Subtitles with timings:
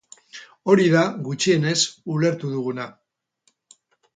[0.71, 1.75] Hori da, gutxienez,
[2.15, 2.89] ulertu duguna.